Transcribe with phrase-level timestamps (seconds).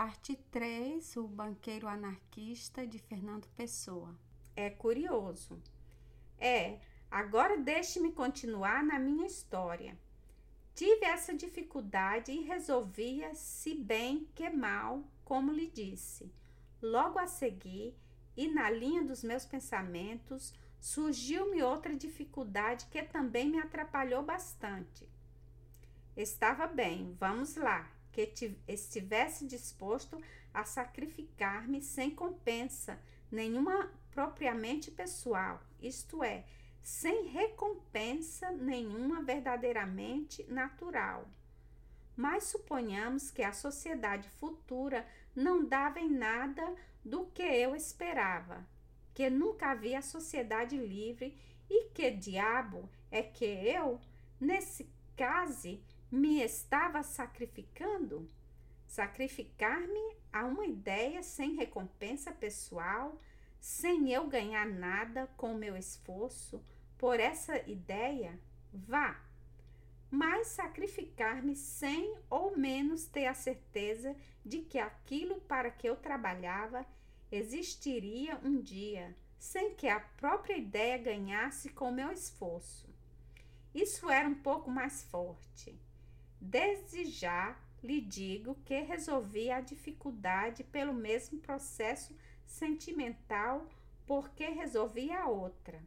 [0.00, 4.16] Parte 3: O banqueiro anarquista de Fernando Pessoa.
[4.56, 5.62] É curioso.
[6.38, 6.78] É,
[7.10, 9.98] agora deixe-me continuar na minha história.
[10.74, 16.32] Tive essa dificuldade e resolvia, se bem que mal, como lhe disse.
[16.80, 17.94] Logo a seguir,
[18.34, 25.06] e na linha dos meus pensamentos, surgiu-me outra dificuldade que também me atrapalhou bastante.
[26.16, 30.20] Estava bem, vamos lá, que estivesse disposto
[30.52, 32.98] a sacrificar-me sem compensa
[33.30, 36.44] nenhuma propriamente pessoal, isto é,
[36.82, 41.28] sem recompensa nenhuma verdadeiramente natural.
[42.16, 48.66] Mas suponhamos que a sociedade futura não dava em nada do que eu esperava,
[49.14, 51.36] que nunca havia sociedade livre
[51.68, 54.00] e que diabo é que eu,
[54.40, 55.78] nesse caso,
[56.10, 58.28] me estava sacrificando?
[58.86, 63.20] Sacrificar-me a uma ideia sem recompensa pessoal,
[63.60, 66.62] sem eu ganhar nada com meu esforço
[66.98, 68.38] por essa ideia?
[68.72, 69.20] Vá!
[70.10, 76.84] Mas sacrificar-me sem ou menos ter a certeza de que aquilo para que eu trabalhava
[77.30, 82.92] existiria um dia, sem que a própria ideia ganhasse com meu esforço.
[83.72, 85.78] Isso era um pouco mais forte.
[86.40, 93.66] Desde já lhe digo que resolvi a dificuldade pelo mesmo processo sentimental
[94.06, 95.80] porque resolvi a outra.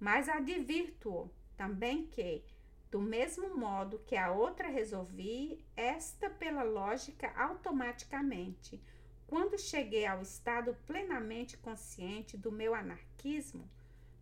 [0.00, 2.42] Mas advirto-o também que,
[2.90, 8.82] do mesmo modo que a outra resolvi, esta pela lógica automaticamente.
[9.26, 13.68] Quando cheguei ao estado plenamente consciente do meu anarquismo,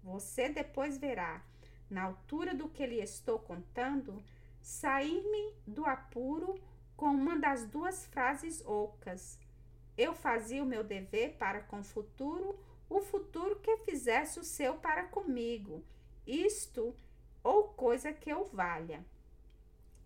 [0.03, 1.43] você depois verá,
[1.89, 4.23] na altura do que lhe estou contando,
[4.63, 6.59] sair-me do apuro
[6.97, 9.39] com uma das duas frases ocas.
[9.99, 14.75] Eu fazia o meu dever para com o futuro, o futuro que fizesse o seu
[14.75, 15.85] para comigo,
[16.27, 16.95] isto
[17.43, 19.05] ou coisa que eu valha.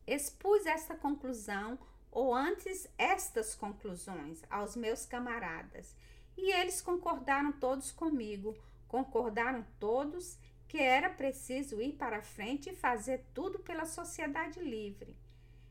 [0.06, 1.78] Expus esta conclusão,
[2.10, 5.94] ou antes estas conclusões, aos meus camaradas,
[6.36, 8.56] e eles concordaram todos comigo,
[8.88, 15.16] concordaram todos que era preciso ir para frente e fazer tudo pela sociedade livre.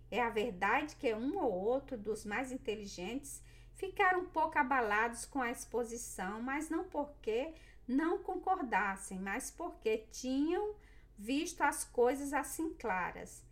[0.09, 3.41] É a verdade que um ou outro dos mais inteligentes
[3.73, 7.53] ficaram um pouco abalados com a exposição, mas não porque
[7.87, 10.75] não concordassem, mas porque tinham
[11.17, 13.43] visto as coisas assim claras.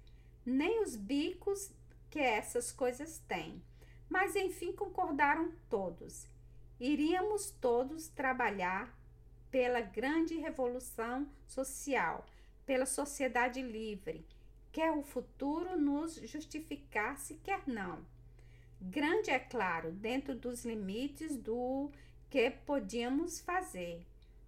[0.46, 1.72] Nem os bicos
[2.10, 3.62] que essas coisas têm.
[4.10, 6.28] Mas enfim concordaram todos.
[6.80, 8.94] Iríamos todos trabalhar
[9.54, 12.26] pela grande revolução social,
[12.66, 14.26] pela sociedade livre,
[14.72, 18.04] quer o futuro nos justificasse, quer não.
[18.82, 21.92] Grande, é claro, dentro dos limites do
[22.32, 24.04] que podíamos fazer.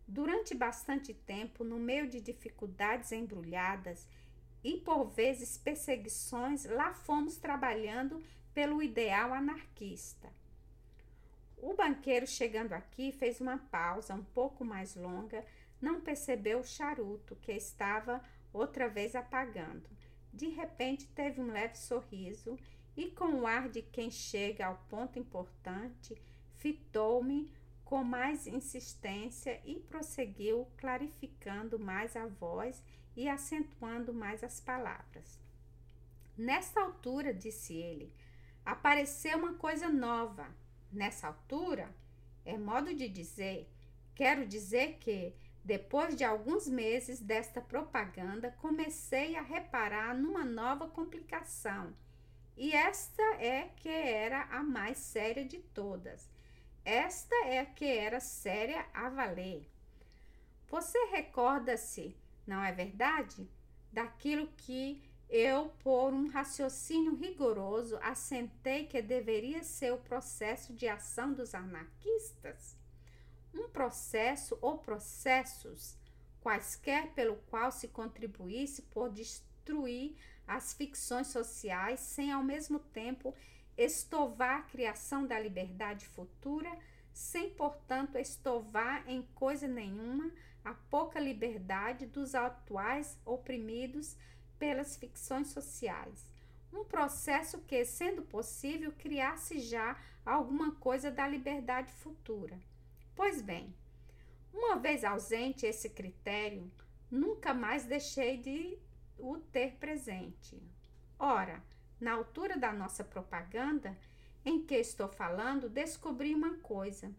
[0.08, 4.08] Durante bastante tempo, no meio de dificuldades embrulhadas
[4.64, 8.24] e por vezes perseguições, lá fomos trabalhando
[8.56, 10.34] pelo ideal anarquista.
[11.66, 15.44] O banqueiro, chegando aqui, fez uma pausa um pouco mais longa,
[15.81, 19.90] não percebeu o charuto que estava outra vez apagando.
[20.31, 22.56] De repente, teve um leve sorriso
[22.96, 26.16] e, com o ar de quem chega ao ponto importante,
[26.58, 27.52] fitou-me
[27.84, 32.84] com mais insistência e prosseguiu, clarificando mais a voz
[33.18, 35.40] e acentuando mais as palavras.
[36.38, 38.14] Nesta altura, disse ele,
[38.64, 40.48] apareceu uma coisa nova
[40.95, 41.94] nessa altura,
[42.45, 43.69] é modo de dizer,
[44.13, 45.33] quero dizer que,
[45.63, 51.94] depois de alguns meses desta propaganda, comecei a reparar numa nova complicação.
[52.56, 56.29] E esta é que era a mais séria de todas.
[56.85, 59.67] Esta é que era séria a valer.
[60.69, 63.50] Você recorda-se, não é verdade?
[63.91, 65.03] Daquilo que
[65.35, 72.77] eu, por um raciocínio rigoroso, assentei que deveria ser o processo de ação dos anarquistas.
[73.54, 75.98] Um processo ou processos,
[76.39, 80.15] quaisquer pelo qual se contribuísse por destruir
[80.48, 83.36] as ficções sociais, sem ao mesmo tempo
[83.77, 86.71] estovar a criação da liberdade futura,
[87.12, 90.31] sem, portanto, estovar em coisa nenhuma
[90.63, 94.15] a pouca liberdade dos atuais oprimidos
[94.57, 96.25] pelas ficções sociais.
[96.72, 102.60] Um processo que, sendo possível, criasse já alguma coisa da liberdade futura.
[103.16, 103.74] Pois bem,
[104.54, 106.72] uma vez ausente esse critério,
[107.10, 108.78] nunca mais deixei de
[109.18, 110.62] o ter presente.
[111.18, 111.63] Ora,
[112.00, 113.98] na altura da nossa propaganda,
[114.44, 117.12] em que estou falando, descobri uma coisa.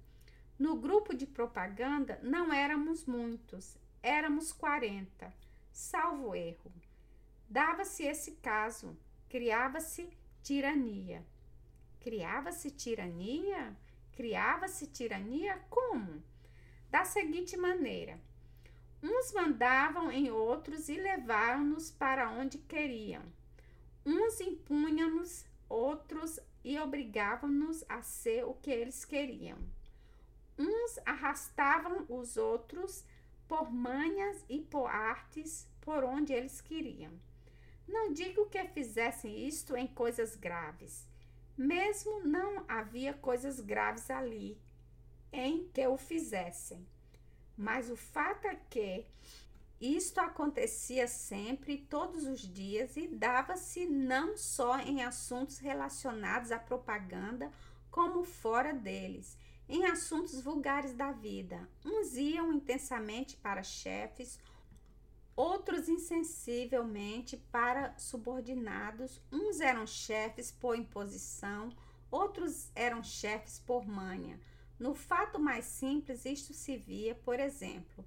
[0.58, 5.32] No grupo de propaganda não éramos muitos, éramos 40,
[5.72, 6.72] salvo erro.
[7.48, 8.96] Dava-se esse caso,
[9.28, 10.08] criava-se
[10.42, 11.24] tirania.
[12.00, 13.76] Criava-se tirania?
[14.12, 16.22] Criava-se tirania como?
[16.90, 18.20] Da seguinte maneira:
[19.02, 23.22] uns mandavam em outros e levavam-nos para onde queriam.
[24.04, 29.58] Uns impunham-nos, outros e obrigavam-nos a ser o que eles queriam.
[30.58, 33.04] Uns arrastavam os outros
[33.46, 37.12] por manhas e por artes por onde eles queriam.
[37.86, 41.06] Não digo que fizessem isto em coisas graves.
[41.56, 44.60] Mesmo não havia coisas graves ali
[45.32, 46.86] em que o fizessem.
[47.56, 49.06] Mas o fato é que
[49.80, 57.50] isto acontecia sempre, todos os dias, e dava-se não só em assuntos relacionados à propaganda,
[57.90, 59.36] como fora deles,
[59.68, 61.68] em assuntos vulgares da vida.
[61.84, 64.38] Uns iam intensamente para chefes,
[65.36, 69.20] outros insensivelmente para subordinados.
[69.30, 71.68] Uns eram chefes por imposição,
[72.10, 74.40] outros eram chefes por manha.
[74.78, 78.04] No fato mais simples, isto se via, por exemplo,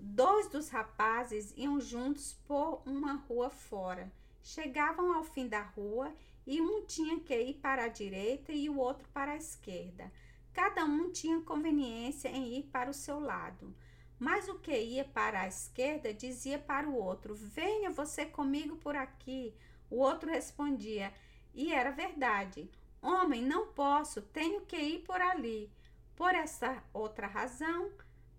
[0.00, 4.12] Dois dos rapazes iam juntos por uma rua fora.
[4.40, 6.14] Chegavam ao fim da rua
[6.46, 10.12] e um tinha que ir para a direita e o outro para a esquerda.
[10.52, 13.74] Cada um tinha conveniência em ir para o seu lado.
[14.18, 18.96] Mas o que ia para a esquerda dizia para o outro: Venha você comigo por
[18.96, 19.54] aqui.
[19.90, 21.12] O outro respondia,
[21.54, 22.70] e era verdade:
[23.00, 25.70] Homem, não posso, tenho que ir por ali.
[26.16, 27.92] Por essa outra razão,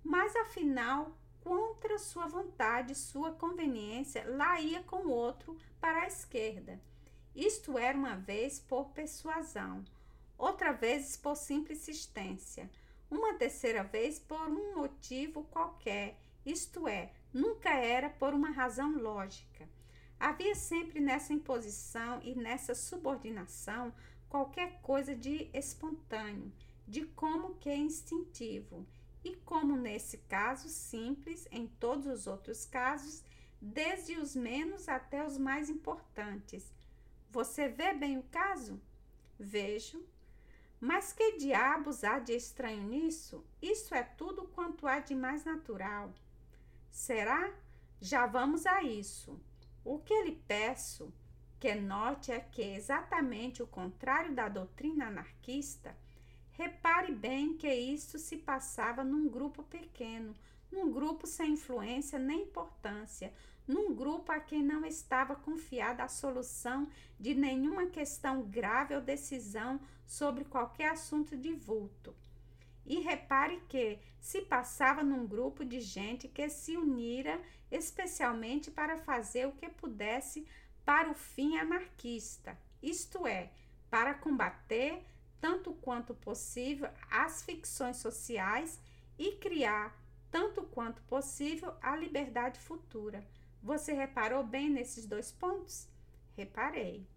[0.04, 6.80] mas afinal contra sua vontade, sua conveniência, lá ia com o outro para a esquerda.
[7.34, 9.86] Isto era uma vez por persuasão,
[10.38, 12.70] outra vez por simples insistência,
[13.10, 19.68] uma terceira vez por um motivo qualquer, isto é, nunca era por uma razão lógica.
[20.20, 23.94] Havia sempre nessa imposição e nessa subordinação
[24.28, 26.52] qualquer coisa de espontâneo,
[26.88, 28.86] de como que instintivo
[29.24, 33.24] e como nesse caso simples, em todos os outros casos,
[33.62, 36.72] desde os menos até os mais importantes.
[37.30, 38.80] Você vê bem o caso?
[39.38, 40.04] Vejo.
[40.80, 43.46] Mas que diabos há de estranho nisso?
[43.62, 46.14] Isso é tudo quanto há de mais natural.
[46.90, 47.54] Será?
[48.00, 49.40] Já vamos a isso.
[49.84, 51.14] O que lhe peço
[51.60, 55.96] que note é que exatamente o contrário da doutrina anarquista
[56.60, 60.36] Repare bem que isto se passava num grupo pequeno,
[60.72, 63.34] num grupo sem influência nem importância,
[63.68, 66.88] num grupo a quem não estava confiada a solução
[67.20, 72.16] de nenhuma questão grave ou decisão sobre qualquer assunto de vulto.
[72.86, 77.40] E repare que se passava num grupo de gente que se unira
[77.72, 80.48] especialmente para fazer o que pudesse
[80.84, 83.52] para o fim anarquista, isto é,
[83.92, 85.04] para combater
[85.40, 88.80] tanto quanto possível, as ficções sociais
[89.18, 89.96] e criar,
[90.32, 93.26] tanto quanto possível, a liberdade futura.
[93.62, 95.88] Você reparou bem nesses dois pontos?
[96.36, 97.08] Reparei.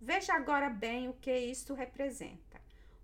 [0.00, 2.60] Veja agora bem o que isto representa.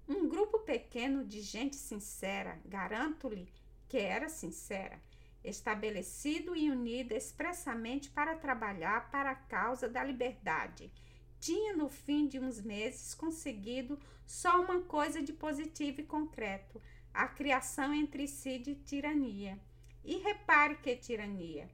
[0.08, 3.49] Um grupo pequeno de gente sincera, garanto-lhe
[3.88, 5.00] que era sincera,
[5.44, 10.92] estabelecido e unido expressamente para trabalhar para a causa da liberdade
[11.47, 16.80] tinha no fim de uns meses conseguido só uma coisa de positivo e concreto:
[17.16, 19.58] a criação entre si de tirania.
[20.04, 21.68] E repare que tirania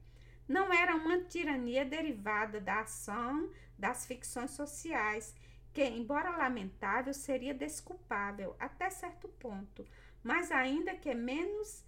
[0.48, 5.34] não era uma tirania derivada da ação das ficções sociais,
[5.72, 9.86] que, embora lamentável, seria desculpável até certo ponto,
[10.22, 11.84] mas ainda que menos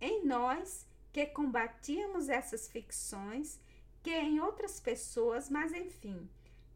[0.00, 3.60] em nós que combatíamos essas ficções
[4.02, 6.28] que em outras pessoas, mas enfim,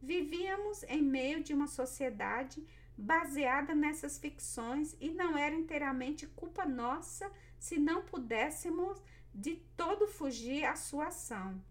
[0.03, 2.61] Vivíamos em meio de uma sociedade
[2.97, 9.03] baseada nessas ficções e não era inteiramente culpa nossa se não pudéssemos
[9.35, 11.63] de todo fugir à sua ação.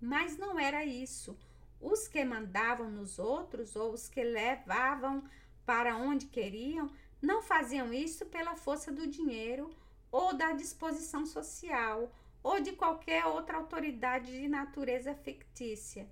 [0.00, 1.38] Mas não era isso.
[1.80, 5.22] Os que mandavam nos outros ou os que levavam
[5.66, 6.90] para onde queriam
[7.20, 9.70] não faziam isso pela força do dinheiro
[10.10, 12.12] ou da disposição social
[12.42, 16.08] ou de qualquer outra autoridade de natureza fictícia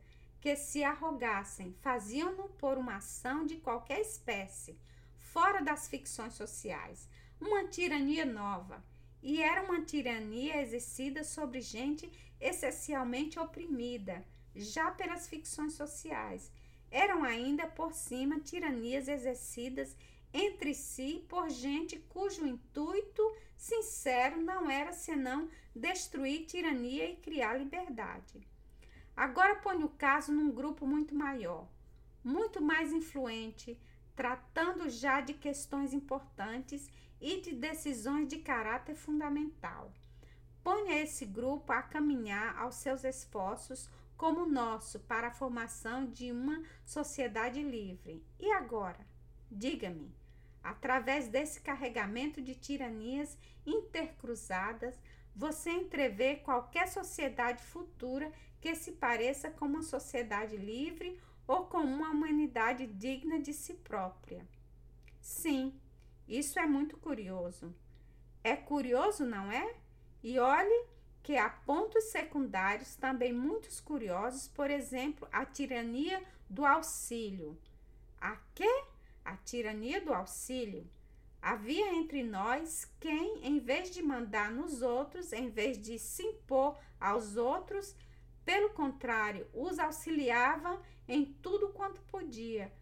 [0.46, 4.78] que se arrogassem, faziam-no por uma ação de qualquer espécie,
[5.18, 7.08] fora das ficções sociais,
[7.40, 8.80] uma tirania nova,
[9.20, 12.08] e era uma tirania exercida sobre gente
[12.40, 14.24] essencialmente oprimida,
[14.54, 16.52] já pelas ficções sociais,
[16.92, 19.96] eram ainda por cima tiranias exercidas
[20.32, 23.20] entre si por gente cujo intuito
[23.56, 28.46] sincero não era senão destruir tirania e criar liberdade.
[29.16, 31.66] Agora ponho o caso num grupo muito maior,
[32.22, 33.80] muito mais influente,
[34.14, 39.90] tratando já de questões importantes e de decisões de caráter fundamental.
[40.62, 46.30] Ponha esse grupo a caminhar aos seus esforços como o nosso para a formação de
[46.30, 48.22] uma sociedade livre.
[48.38, 49.06] E agora?
[49.50, 50.12] Diga-me,
[50.62, 54.98] através desse carregamento de tiranias intercruzadas,
[55.34, 58.32] você entrevê qualquer sociedade futura
[58.66, 64.44] que se pareça com uma sociedade livre ou com uma humanidade digna de si própria.
[65.20, 65.72] Sim,
[66.26, 67.72] isso é muito curioso.
[68.42, 69.76] É curioso, não é?
[70.20, 70.84] E olhe
[71.22, 76.20] que há pontos secundários também muitos curiosos, por exemplo, a tirania
[76.50, 77.56] do auxílio.
[78.20, 78.84] A quê?
[79.24, 80.90] A tirania do auxílio.
[81.40, 86.76] Havia entre nós quem, em vez de mandar nos outros, em vez de se impor
[86.98, 87.94] aos outros,
[88.46, 92.72] pelo contrário, os auxiliava em tudo quanto podia.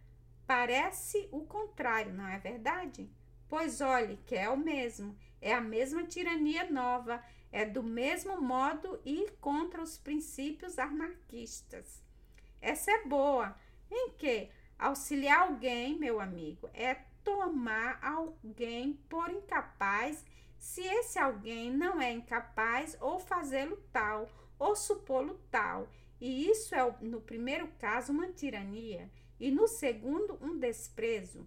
[0.46, 3.10] Parece o contrário, não é verdade?
[3.48, 9.00] Pois olhe que é o mesmo, é a mesma tirania nova, é do mesmo modo
[9.06, 12.02] ir contra os princípios anarquistas.
[12.60, 13.56] Essa é boa,
[13.90, 16.94] em que auxiliar alguém, meu amigo, é
[17.24, 20.22] tomar alguém por incapaz,
[20.58, 25.88] se esse alguém não é incapaz, ou fazê-lo tal, ou supô-lo tal.
[26.20, 31.46] E isso é, no primeiro caso, uma tirania, e no segundo, um desprezo.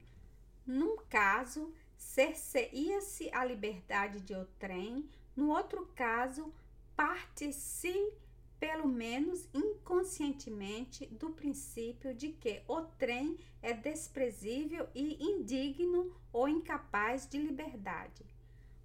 [0.66, 6.54] Num caso, cerceia-se a liberdade de outrem, no outro caso,
[6.96, 8.14] parte-se,
[8.60, 17.28] pelo menos inconscientemente, do princípio de que o trem é desprezível e indigno ou incapaz
[17.28, 18.26] de liberdade.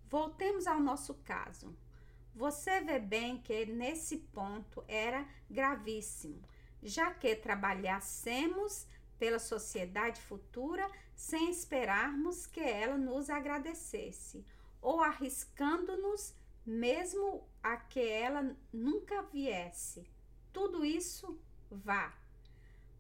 [0.09, 1.75] Voltemos ao nosso caso.
[2.35, 6.43] Você vê bem que nesse ponto era gravíssimo,
[6.83, 8.87] já que trabalhássemos
[9.19, 14.45] pela sociedade futura sem esperarmos que ela nos agradecesse,
[14.81, 16.35] ou arriscando-nos
[16.65, 20.05] mesmo a que ela nunca viesse.
[20.53, 21.39] Tudo isso
[21.71, 22.13] vá.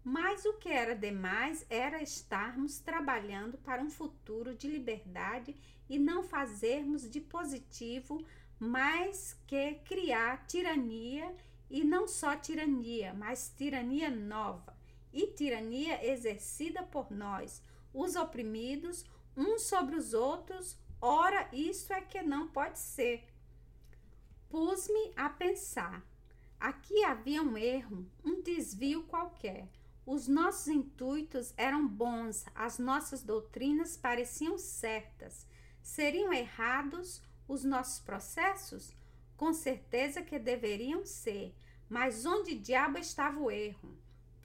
[0.04, 5.56] Mas o que era demais era estarmos trabalhando para um futuro de liberdade
[5.88, 8.24] e não fazermos de positivo
[8.62, 11.34] mais que criar tirania
[11.68, 14.72] e não só tirania, mas tirania nova
[15.12, 17.60] e tirania exercida por nós,
[17.92, 19.04] os oprimidos,
[19.36, 20.78] uns sobre os outros.
[21.00, 23.24] Ora, isso é que não pode ser.
[24.48, 26.00] Pus-me a pensar.
[26.60, 29.68] Aqui havia um erro, um desvio qualquer.
[30.06, 35.48] Os nossos intuitos eram bons, as nossas doutrinas pareciam certas.
[35.82, 37.20] Seriam errados
[37.52, 38.94] os nossos processos?
[39.36, 41.54] Com certeza que deveriam ser,
[41.88, 43.96] mas onde diabo estava o erro?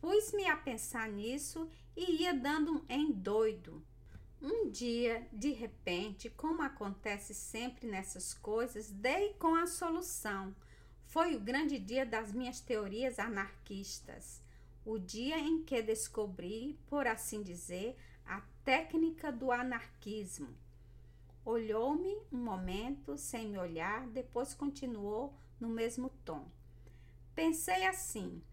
[0.02, 3.84] Pus-me a pensar nisso e ia dando em doido.
[4.42, 10.56] Um dia, de repente, como acontece sempre nessas coisas, dei com a solução.
[11.06, 14.42] Foi o grande dia das minhas teorias anarquistas.
[14.86, 20.50] O dia em que descobri, por assim dizer, a técnica do anarquismo.
[21.48, 26.46] Olhou-me um momento sem me olhar, depois continuou no mesmo tom.
[27.34, 28.44] Pensei assim: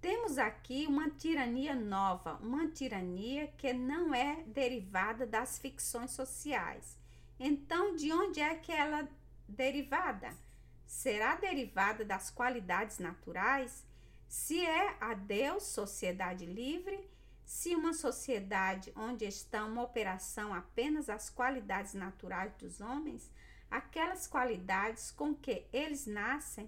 [0.00, 6.98] temos aqui uma tirania nova, uma tirania que não é derivada das ficções sociais.
[7.38, 9.08] Então, de onde é que ela é
[9.46, 10.36] derivada?
[10.84, 13.86] Será derivada das qualidades naturais?
[14.26, 17.08] Se é a Deus sociedade livre,
[17.52, 23.30] se uma sociedade onde estão uma operação apenas as qualidades naturais dos homens,
[23.70, 26.66] aquelas qualidades com que eles nascem,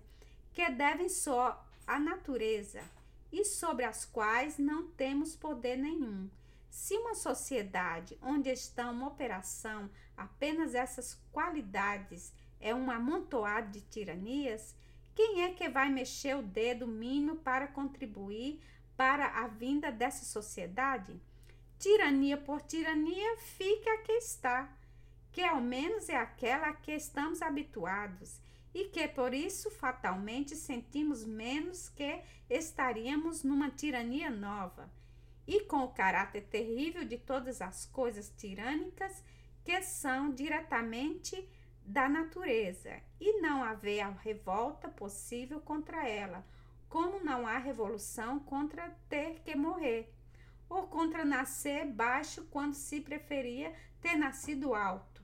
[0.53, 2.83] que devem só à natureza,
[3.33, 6.29] e sobre as quais não temos poder nenhum.
[6.69, 14.77] Se uma sociedade onde estão uma operação apenas essas qualidades é um amontoado de tiranias,
[15.15, 18.61] quem é que vai mexer o dedo mínimo para contribuir
[18.97, 21.21] para a vinda dessa sociedade?
[21.79, 24.73] Tirania por tirania fica a que está,
[25.33, 28.41] que ao menos é aquela a que estamos habituados
[28.75, 32.21] e que por isso fatalmente sentimos menos que
[32.51, 34.91] estaríamos numa tirania nova,
[35.47, 39.23] e com o caráter terrível de todas as coisas tirânicas
[39.65, 41.49] que são diretamente
[41.85, 46.45] da natureza, e não haver revolta possível contra ela,
[46.95, 50.15] como não há revolução contra ter que morrer.
[50.69, 55.21] ou contra nascer baixo quando se preferia ter nascido alto.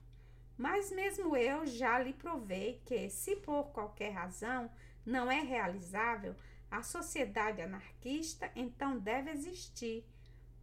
[0.58, 4.68] Mas mesmo eu já lhe provei que, se por qualquer razão
[5.06, 6.34] não é realizável,
[6.68, 10.04] a sociedade anarquista então deve existir,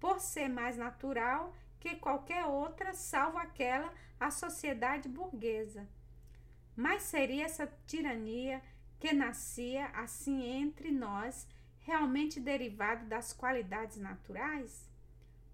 [0.01, 5.87] por ser mais natural que qualquer outra, salvo aquela a sociedade burguesa.
[6.75, 8.61] Mas seria essa tirania
[8.99, 11.47] que nascia assim entre nós
[11.79, 14.89] realmente derivado das qualidades naturais?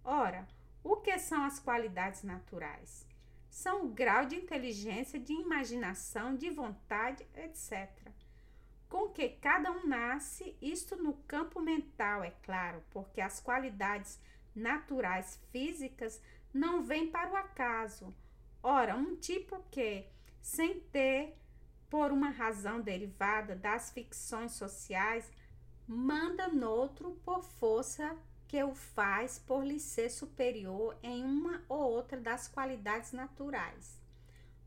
[0.04, 0.48] Ora,
[0.84, 3.08] o que são as qualidades naturais?
[3.50, 7.90] São o grau de inteligência, de imaginação, de vontade, etc.
[8.90, 14.20] Com que cada um nasce, isto no campo mental, é claro, porque as qualidades
[14.56, 16.22] naturais físicas
[16.54, 18.14] não vêm para o acaso.
[18.62, 20.06] Ora, um tipo que,
[20.42, 21.38] sem ter
[21.94, 25.32] por uma razão derivada das ficções sociais,
[25.88, 32.20] manda noutro por força que o faz por lhe ser superior em uma ou outra
[32.20, 34.02] das qualidades naturais.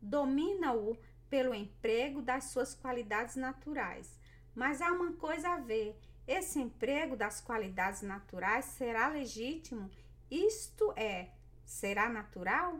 [0.01, 0.97] Domina-o
[1.29, 4.17] pelo emprego das suas qualidades naturais.
[4.55, 9.91] Mas há uma coisa a ver: esse emprego das qualidades naturais será legítimo?
[10.31, 11.31] Isto é,
[11.65, 12.79] será natural?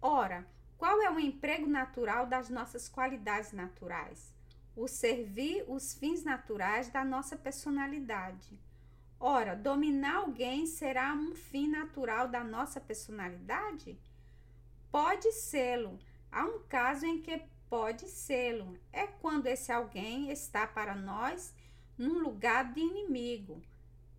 [0.00, 0.46] Ora,
[0.82, 4.34] qual é o emprego natural das nossas qualidades naturais?
[4.74, 8.58] O servir os fins naturais da nossa personalidade.
[9.20, 13.96] Ora, dominar alguém será um fim natural da nossa personalidade?
[14.90, 16.00] Pode sê-lo.
[16.32, 18.76] Há um caso em que pode sê-lo.
[18.92, 21.54] É quando esse alguém está para nós
[21.96, 23.62] num lugar de inimigo.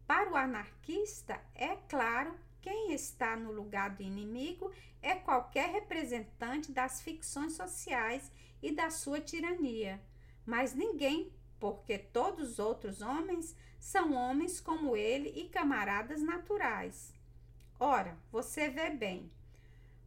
[0.08, 7.01] Para o anarquista, é claro quem está no lugar do inimigo é qualquer representante das
[7.01, 10.01] ficções sociais e da sua tirania,
[10.46, 11.29] mas ninguém,
[11.60, 17.13] porque todos os outros homens são homens como ele e camaradas naturais.
[17.77, 19.29] Ora, você vê bem.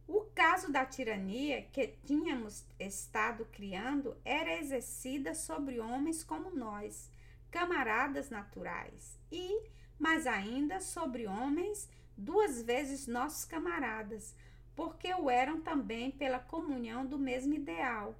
[0.07, 7.11] O caso da tirania que tínhamos estado criando era exercida sobre homens como nós,
[7.51, 14.35] camaradas naturais, e, mais ainda, sobre homens duas vezes nossos camaradas,
[14.75, 18.15] porque o eram também pela comunhão do mesmo ideal.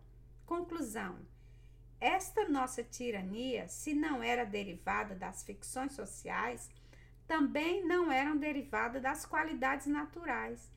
[0.45, 1.17] Conclusão:
[1.99, 6.69] esta nossa tirania, se não era derivada das ficções sociais,
[7.27, 10.69] também não eram derivada das qualidades naturais.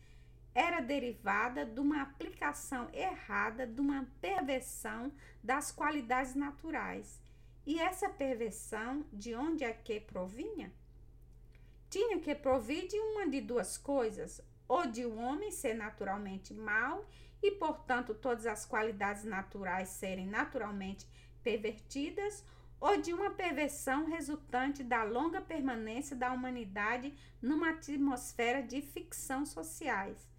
[0.55, 7.21] Era derivada de uma aplicação errada, de uma perversão das qualidades naturais.
[7.65, 10.73] E essa perversão, de onde é que provinha?
[11.91, 16.55] Tinha que provir de uma de duas coisas, ou de o um homem ser naturalmente
[16.55, 17.05] mau
[17.43, 21.07] e, portanto, todas as qualidades naturais serem naturalmente
[21.43, 22.45] pervertidas,
[22.81, 30.31] ou de uma perversão resultante da longa permanência da humanidade numa atmosfera de ficção sociais.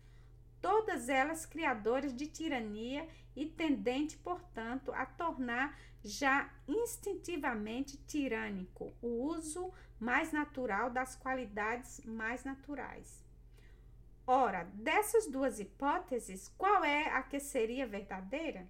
[0.60, 9.72] Todas elas criadoras de tirania e tendente, portanto, a tornar já instintivamente tirânico o uso
[10.00, 13.24] mais natural das qualidades mais naturais.
[14.26, 18.68] Ora, dessas duas hipóteses, qual é a que seria verdadeira?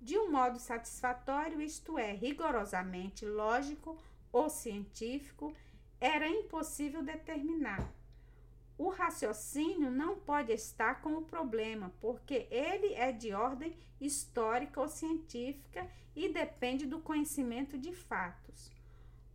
[0.00, 3.96] De um modo satisfatório, isto é, rigorosamente lógico
[4.32, 5.54] ou científico,
[6.00, 7.88] era impossível determinar.
[8.76, 14.88] O raciocínio não pode estar com o problema, porque ele é de ordem histórica ou
[14.88, 18.72] científica e depende do conhecimento de fatos.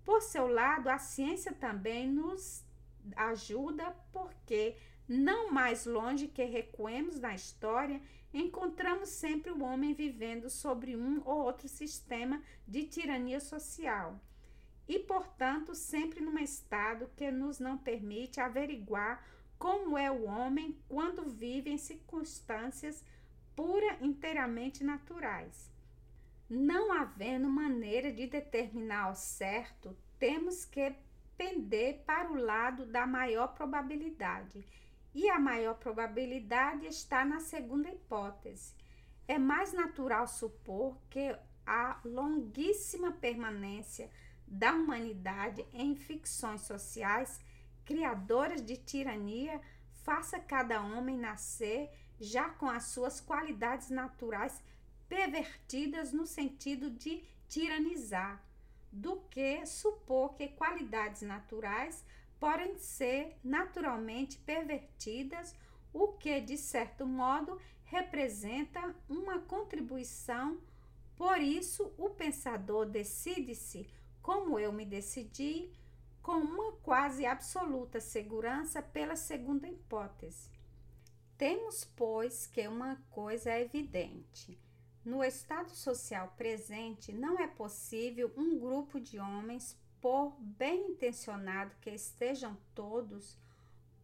[0.04, 2.66] Por seu lado, a ciência também nos
[3.16, 4.76] ajuda, porque,
[5.08, 8.02] não mais longe que recuemos na história,
[8.34, 14.20] encontramos sempre o homem vivendo sobre um ou outro sistema de tirania social
[14.90, 19.24] e, portanto, sempre num estado que nos não permite averiguar
[19.60, 23.06] como é o homem quando vive em circunstâncias
[23.56, 25.72] pura inteiramente naturais.
[26.50, 30.96] Não havendo maneira de determinar ao certo, temos que
[31.38, 34.66] pender para o lado da maior probabilidade.
[35.14, 38.74] E a maior probabilidade está na segunda hipótese.
[39.28, 44.10] É mais natural supor que a longuíssima permanência
[44.50, 47.40] da humanidade em ficções sociais
[47.86, 49.62] criadoras de tirania
[50.04, 54.62] faça cada homem nascer já com as suas qualidades naturais
[55.08, 58.44] pervertidas no sentido de tiranizar,
[58.92, 62.04] do que supor que qualidades naturais
[62.40, 65.56] podem ser naturalmente pervertidas,
[65.92, 70.60] o que, de certo modo, representa uma contribuição.
[71.16, 73.90] Por isso, o pensador decide-se,
[74.30, 75.72] como eu me decidi,
[76.22, 80.52] com uma quase absoluta segurança pela segunda hipótese.
[81.36, 84.62] Temos, pois, que uma coisa é evidente.
[85.04, 91.90] No estado social presente, não é possível um grupo de homens, por bem intencionado que
[91.90, 93.36] estejam todos,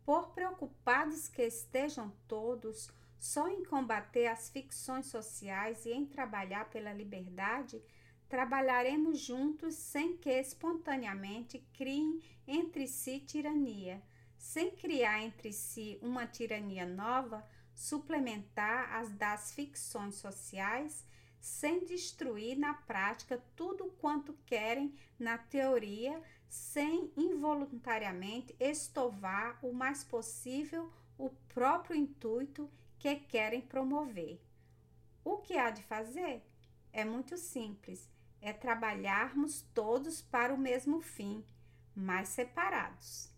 [0.03, 6.91] por preocupados que estejam todos, só em combater as ficções sociais e em trabalhar pela
[6.91, 7.79] liberdade,
[8.27, 14.01] trabalharemos juntos sem que espontaneamente criem entre si tirania,
[14.37, 21.05] sem criar entre si uma tirania nova, suplementar as das ficções sociais,
[21.39, 30.91] sem destruir na prática tudo quanto querem na teoria, sem involuntariamente estovar o mais possível
[31.17, 34.41] o próprio intuito que querem promover.
[35.23, 36.41] O que há de fazer?
[36.91, 38.09] É muito simples,
[38.45, 41.43] é trabalharmos todos para o mesmo fim,
[41.95, 43.34] mas separados.